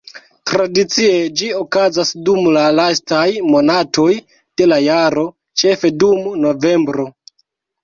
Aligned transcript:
Tradicie 0.51 1.19
ĝi 1.41 1.49
okazas 1.57 2.13
dum 2.29 2.47
la 2.55 2.63
lastaj 2.79 3.21
monatoj 3.51 4.07
de 4.63 4.69
la 4.73 4.81
jaro, 4.87 5.29
ĉefe 5.65 5.95
dum 6.01 6.27
novembro. 6.49 7.09